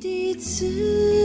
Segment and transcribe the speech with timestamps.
[0.00, 1.19] 第一次。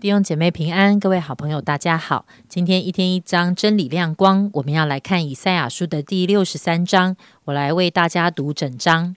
[0.00, 2.24] 弟兄姐妹平安，各位好朋友，大家好。
[2.48, 7.16] 今天一天一章真理亮光，我们要来看以赛亚书的第六十三章。
[7.46, 9.16] 我来为大家读整章。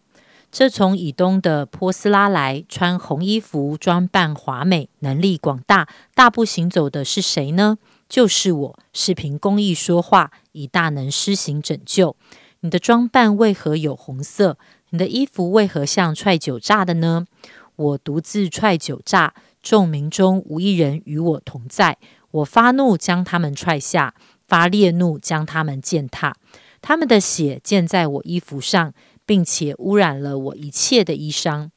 [0.51, 7.77] 这从以东的波斯拉来，穿红衣服，装扮华美，能力广大，大步行走的是谁呢？
[8.09, 12.15] 就是我，是凭公义说话，以大能施行拯救。
[12.61, 14.57] 你的装扮为何有红色？
[14.89, 17.27] 你的衣服为何像踹酒榨的呢？
[17.75, 21.97] 我独自踹酒榨，众民中无一人与我同在。
[22.31, 24.13] 我发怒，将他们踹下；
[24.47, 26.35] 发烈怒，将他们践踏。
[26.81, 28.93] 他们的血溅在我衣服上，
[29.25, 31.69] 并且污染了我一切的衣裳。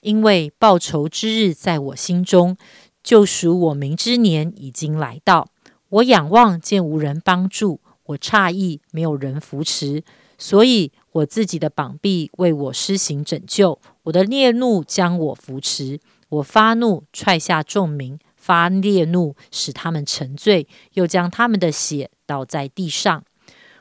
[0.00, 2.56] 因为报仇之日在我心中，
[3.02, 5.48] 救赎我民之年已经来到。
[5.88, 10.02] 我仰望，见无人帮助；我诧异，没有人扶持。
[10.36, 16.00] 所以，我自己的膀臂为我施行拯救，我的烈怒将我扶持。
[16.32, 23.22] 我发怒，踹下众民；发烈怒，使他们沉醉，又将他们的血倒在地上。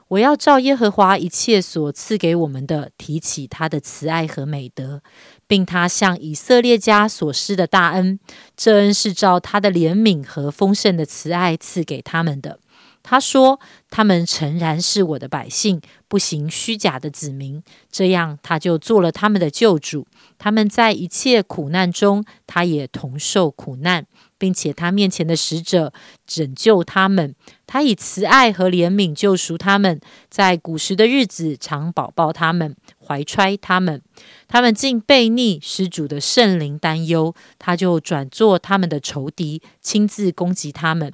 [0.10, 5.02] 我要照耶和华一切所赐给我们的，提起他的慈爱和美德，
[5.48, 8.20] 并他向以色列家所施的大恩。
[8.58, 12.60] 这恩是照他的怜悯和丰盛的慈爱赐给他们的。
[13.04, 17.64] 他说：“他们诚然是我的百姓，不行虚假的子民。
[17.92, 20.06] 这样，他就做了他们的救主。
[20.38, 24.06] 他们在一切苦难中，他也同受苦难，
[24.38, 25.92] 并且他面前的使者
[26.28, 27.36] 拯救他们。
[27.66, 30.00] 他以慈爱和怜悯救赎他们，
[30.30, 34.02] 在古时的日子常保抱他们，怀揣他们。
[34.48, 41.12] 他们竟背逆，施主的圣灵担忧，他就转作他们的仇敌，亲自攻击他们。”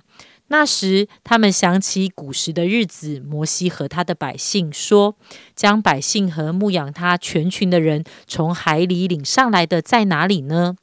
[0.50, 5.18] 那时，他们想起古时的日子，摩西和他的百姓说
[5.56, 10.76] ：“将百姓和牧养他全群的人从海里领上来的在哪里呢？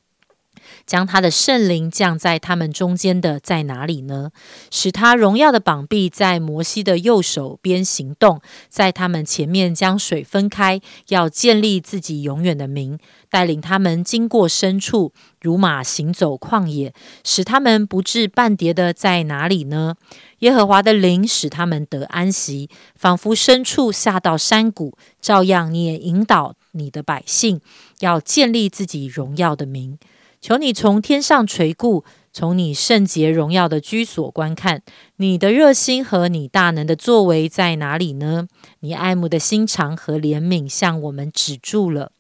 [0.87, 4.31] 将他的圣灵降在他们中间的在哪里呢？
[4.71, 12.99] 使他荣耀的膀臂在摩西的右手边行动，在他们前面将水分开，要建立自己永远的名，
[13.31, 16.93] 带领他们经过深处，如马行走旷野，
[17.25, 19.95] 使他们不至半跌的在哪里呢？
[20.41, 27.63] 耶和华的灵使他们得安息，仿佛深处下到山谷，照样你也引导你的百姓，
[28.01, 29.99] 要建立自己荣耀的名。
[30.45, 34.83] 求你从天上垂顾，从你圣洁荣耀的居所观看，
[35.17, 38.47] 你的热心和你大能的作为在哪里呢？
[38.81, 42.13] 你爱慕的心肠和怜悯向我们止住了。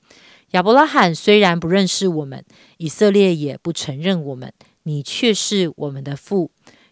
[0.52, 2.42] 亚伯拉罕虽然不认识我们，
[2.78, 4.50] 以色列也不承认我们，
[4.84, 6.50] 你却是我们的父。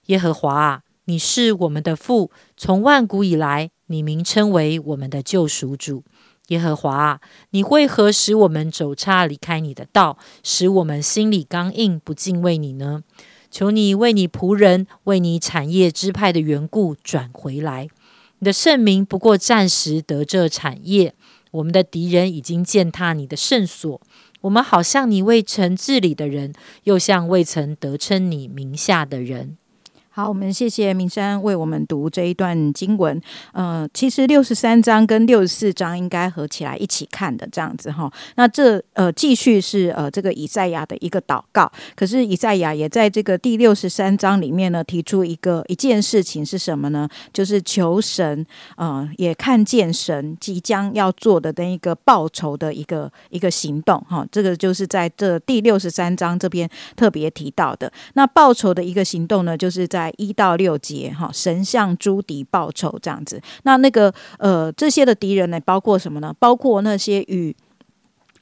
[0.09, 6.04] 耶和华啊，你是我们的父，从万古以来，你名称为我们的救赎主。
[6.49, 7.21] 耶和华啊，
[7.51, 13.03] 你为何使我们走差离开你的道，使我们心里刚硬，不敬畏你呢？
[13.51, 17.89] 求你为你仆人、为你产业支派的缘故转回来。
[18.39, 21.15] 你的圣名不过暂时得这产业，
[21.53, 24.01] 我们的敌人已经践踏你的圣所。
[24.41, 26.53] 我们好像你未曾治理的人，
[26.85, 29.57] 又像未曾得称你名下的人。
[30.15, 33.19] 好，我们谢谢明山为我们读这一段经文。
[33.53, 38.12] 呃，其实六十三章跟六十四章应该合起来一起看的，这样子哈。
[38.34, 47.09] 那这呃继续是呃这个以赛亚的一个祷告，可是以赛亚也在这个第六十三章里面呢提出一个一件事情是什么呢？
[47.33, 48.44] 就是求神，
[48.77, 54.27] 呃，也看见神即将要做的那一个报仇的一个一个行动哈。
[54.31, 57.91] 这个就是在这第六十三章这边特别提到的。
[58.12, 63.41] 那报仇的一个行动呢，就是在在一到六节，哈，神向朱迪报仇这样子。
[63.62, 66.35] 那那个呃，这些的敌人呢，包括什么呢？
[66.38, 67.55] 包括那些与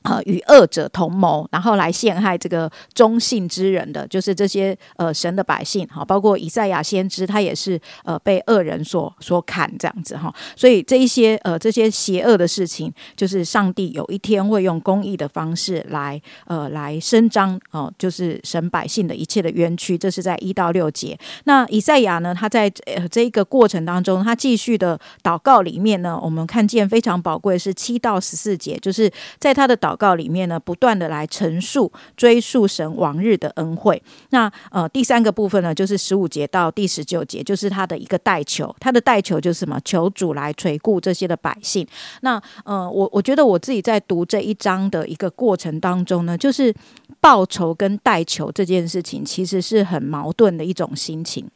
[0.02, 10.34] 呃，与恶者同谋，然后来陷害这个忠信之人的，就是这些呃神的百姓，哈，包括以赛亚先知，他也是呃被恶人所所砍这样子哈。
[10.56, 19.98] 所以这一些呃这些邪恶的事情，就是上帝有一天会用公义的方式来呃来伸张哦，就是神百姓的一切的冤屈。
[19.98, 21.18] 这是在一到六节。
[21.44, 29.89] 那以赛亚呢，他在呃这一个过程当中，他继续的祷告里面呢，我们看见非常宝贵是七到十四节，就是在他的祷。
[29.90, 34.00] 祷告里面呢，不断的来陈述、追溯神往日的恩惠。
[34.30, 39.80] 那呃，第三个部分呢，就是十五节到第十九节，就是他的一个代求，他的代求就是什么？
[39.84, 41.84] 求主来垂顾这些的百姓。
[42.20, 46.72] 那呃，我我觉得我自己在读这一章的一个过程当中呢，就是
[47.20, 51.48] 报仇跟代求这件事情，其实是很矛盾的一种心情。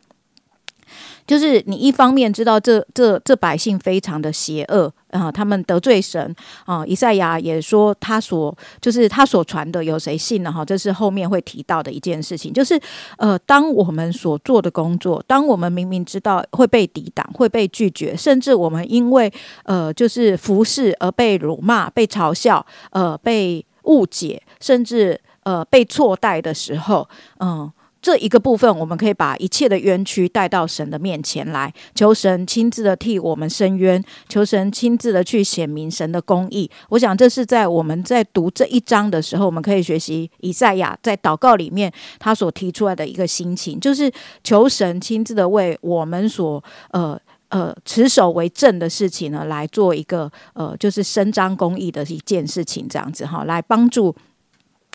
[1.26, 6.34] 就是你一方面知道这这这百姓非常的邪恶啊，他们得罪神
[6.66, 6.84] 啊。
[6.86, 10.52] 以赛亚也说他所就是他所传的有谁信呢？
[10.52, 12.52] 哈，这是后面会提到的一件事情。
[12.52, 12.78] 就是
[13.16, 19.32] 呃，当我们所做的工作，当我们明明知道会被抵挡、会被拒绝，甚至我们因为
[19.64, 27.08] 呃就是服侍而被辱骂、被嘲笑、呃被误解，甚至呃被错待的时候，
[27.40, 27.70] 嗯。
[28.04, 36.70] 这一个部分，我们可以把一切的冤屈带到神的面前来，求神亲自的替我们伸冤，求神亲自的去显明神的公义。
[36.90, 44.12] 我想，这是在我们在读这一章的时候，我们可以学习以赛亚在祷告里面他所提出来的一个心情，就是
[44.42, 47.18] 求神亲自的为我们所呃
[47.48, 54.14] 呃持守为正的事情呢，来做一个呃就是伸张公义的一件事情，这样子哈，来帮助。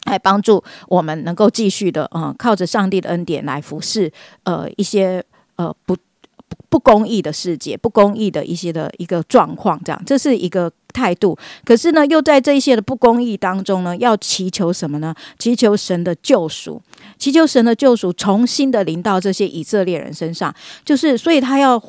[0.10, 4.12] 来帮助我们能够继续的，嗯，靠着上帝的恩典来服侍，
[4.44, 5.24] 呃，一些
[5.56, 5.96] 呃不
[6.68, 11.38] 不公义的世界，不公义的一些的一个状况，这样，这是一个态度。
[11.64, 15.14] 可是呢，又在这一些的不公义当中呢，要祈求什么呢？
[15.38, 16.82] 祈求神的救赎，
[17.18, 20.54] 祈求神的救赎，重新的临到这些以色列人身上。
[20.84, 21.82] 就是，所以他要。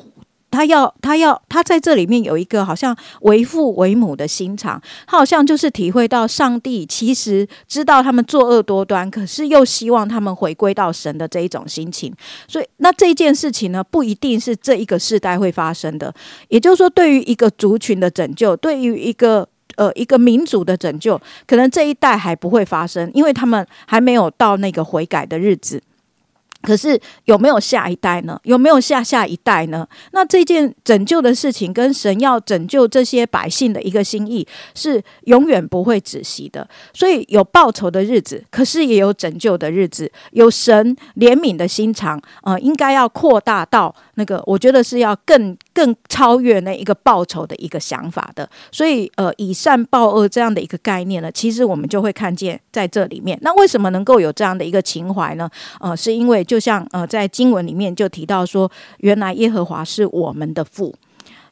[0.51, 12.13] 他要，他要，他在这里面有一个好像为父为母的心肠，他好像就是体会到上帝其实知道他们作恶多端，可是又希望他们回归到神的这一种心情。
[12.47, 16.13] 所以，那这件事情呢，不一定是这一个世代会发生的。
[16.49, 19.47] 也就是说，对于一个族群的拯救，对于一个
[19.77, 25.81] 呃一个民族的拯救，可能这一代还不会发生，因为他们还没有到那个悔改的日子。
[26.61, 28.39] 可是有没有下一代呢？
[28.43, 29.87] 有没有下下一代呢？
[30.11, 36.67] 那这件拯救的事情，跟神要拯救这些百姓的一个心意，是永远不会止息的。
[36.93, 40.11] 所以有报仇的日子，可是也有拯救的日子。
[40.31, 48.47] 有神怜悯的心肠，呃，应该要扩大到那个，我觉得是要更更超越那一个报酬的一个想法的。
[48.71, 53.39] 所以，呃，以善报恶这样的一个概念呢，其实我们就会看见在这里面。
[53.41, 55.49] 那为什么能够有这样的一个情怀呢？
[55.79, 56.41] 呃，是因为。
[56.51, 60.93] 就像呃，在经文里面就提到说，原来耶和华是我们的父。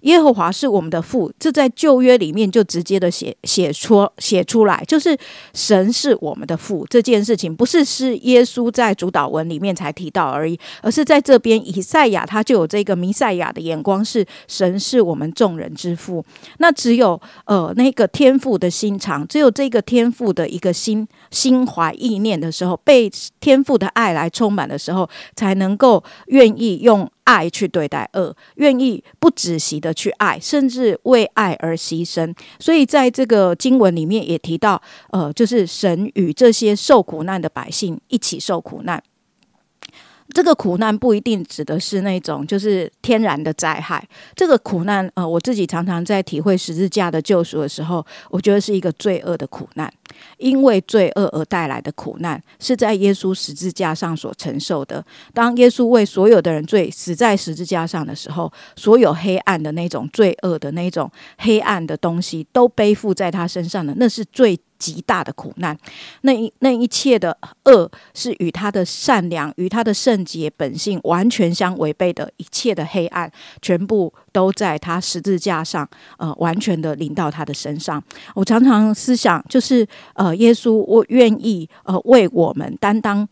[0.01, 5.17] 耶和华是我们的父，这在旧约里面就直接的写写出写出来，就是
[5.53, 16.23] 神是我们的父这件事情，不是是耶稣在主导文里面才提到而已，而是在这边以赛亚他就有这个弥赛亚的眼光，是神是我们众人之父。
[16.59, 23.11] 那只有呃那个天赋的心肠，只有这个天赋的一个心心怀意念的时候，被
[23.41, 27.09] 天赋的爱来充满的时候，才能够愿意用。
[27.29, 32.35] 爱去对待恶，愿意不止息的去爱，甚至为爱而牺牲。
[32.59, 34.81] 所以在这个经文里面也提到，
[35.11, 39.03] 呃，就是神与这些受苦难的百姓一起受苦难。
[40.33, 49.91] 这个苦难不一定指的是那种就是天然的灾害，这个苦难，呃，我自己常常在体会十字架的救赎的时候，我觉得是一个罪恶的苦难。
[50.37, 55.05] 因为罪恶而带来的苦难，是在耶稣十字架上所承受的。
[55.33, 65.77] 当耶稣为所有的人罪死在十字架上的时候，所有黑暗的那种罪恶的那种黑暗的东西，都背负在他身上的，那是最极大的苦难。
[66.21, 72.31] 那一那一切的恶，是与他的善良、与他的圣洁本性完全相违背的。
[72.37, 73.31] 一切的黑暗，
[73.61, 78.01] 全部都在他十字架上，呃，完全的临到他的身上。
[78.33, 79.87] 我常常思想，就是。
[80.13, 83.27] 呃，耶稣，我愿意呃为我们担当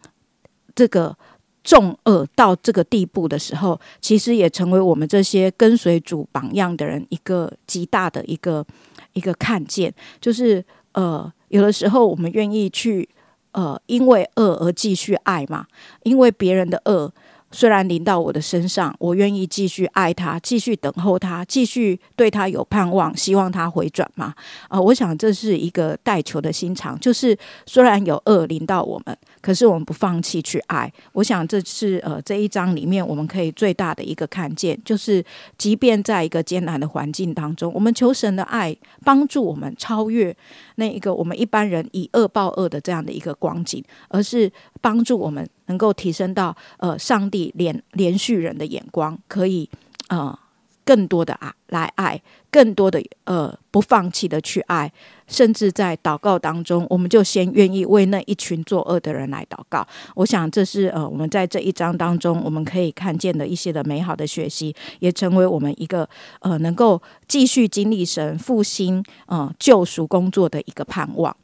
[0.76, 1.16] 这个
[1.64, 8.66] 重恶到这个地步的时候，其实也成为我们这些跟随主榜样的人一个极大的一个
[9.14, 10.64] 一个看见，就是
[10.94, 13.08] 呃，有的时候我们愿意去
[13.52, 15.68] 呃因为恶而继续爱嘛，
[16.04, 17.14] 因为别人的恶。
[17.52, 24.34] 虽然临到我的身上，我愿意继续爱他，继续等候他，继续对他有盼望，希望他回转嘛？
[24.68, 30.92] 啊，我想这是一个带球的心肠，就是虽然有恶临到我们，可是我们不放弃去爱。
[31.14, 35.24] 我想这是呃这一章里面我们可以最大的一个看见，就是
[35.58, 38.76] 即便在一个艰难的环境当中，我们求神的爱
[39.06, 40.36] 帮助我们超越
[40.76, 44.52] 那一个我们一般人以恶报恶的这样的一个光景，而是
[44.82, 45.48] 帮助我们。
[45.68, 49.70] 能够提升到呃，上帝连连续人的眼光，可以
[50.10, 50.38] 呃
[50.84, 54.92] 更多的爱来爱，更多的呃不放弃的去爱，
[55.28, 59.86] 甚至在祷告当中，我们就先愿意为那一群作恶的人来祷告。
[60.16, 66.08] 我想这是呃我们在这一章当中我们可以看见的一些的美好的学习，也成为我们一个
[66.40, 71.36] 呃能够继续经历神复兴呃救赎工作的一个盼望。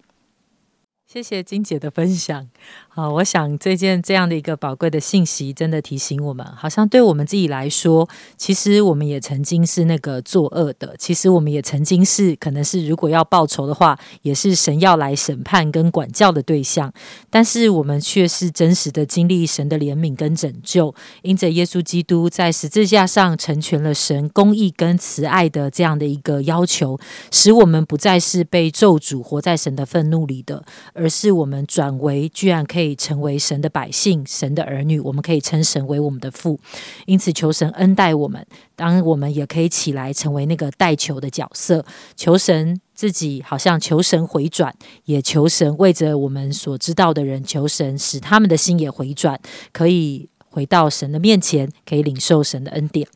[1.14, 2.50] 谢谢金姐的分享。
[2.90, 10.96] 好，我想这件这样的一个宝贵的信息，真的提醒我们，好像对我们自己来说，其实我们也曾经是那个作恶的。
[10.98, 16.92] 其实我们也曾经是，可能是如果要报仇的话，也是神要来审判跟管教的对象。
[17.30, 27.00] 但是我们却是真实的经历神的怜悯跟拯救，因着耶稣基督在十字架上成全了神公义跟慈爱的这样的一个要求，
[27.32, 30.64] 使我们不再是被咒诅活在神的愤怒里的，
[31.04, 32.84] 而是我们转为居然可以。
[32.84, 36.60] 可以成为神的百姓，神的儿女，我们可以称神为我们的父。
[37.06, 38.46] 因此，求神恩待我们，
[38.76, 41.86] 当我们也可以起来成为那个带球的角色。
[42.18, 49.40] 求神自己，好像求神回转，也求神为着我们所知道的人，求神使他们的心也回转，
[49.72, 53.08] 可以回到神的面前，可以领受神的恩典。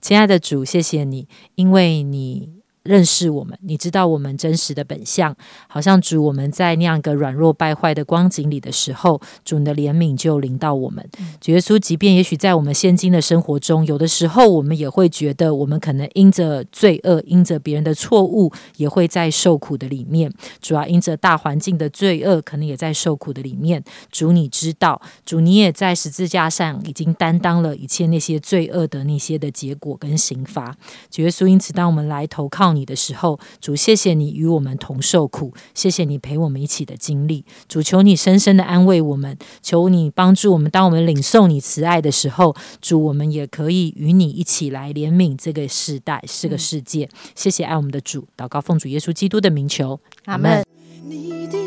[0.00, 2.59] 亲爱的主，谢谢你，因为你。
[2.82, 5.36] 认识我们，你知道我们真实的本相，
[5.68, 11.06] 好像主我们在那样一个软弱败坏的光景里的时候，主你的怜悯就临到我们。
[11.42, 20.32] 主耶稣，即便也许在我们现今的生活中，有的时候我们也会觉得，我们可能因着罪恶，因着别人的错误，也会在受苦的里面。
[20.62, 23.84] 主要因着大环境的罪恶，可能也在受苦的里面。
[24.10, 30.74] 主你知道，主你也在十字架上已经担当了一切那些罪恶的那些的结果跟刑罚。
[31.10, 32.69] 主耶稣，因此当我们来投靠。
[32.72, 37.44] 你的时候，主谢谢你与我们同受苦，谢谢你陪我们一起的经历。
[37.68, 40.70] 主求你深深的安慰我们，求你帮助我们。
[40.70, 47.08] 当我们领受你慈爱的时候，主我们也可以与你一起来怜悯这个时代，这个世界。
[47.34, 50.64] 谢谢爱我们的主，祷告奉主耶稣基督的名求，阿门。
[51.02, 51.58] 你的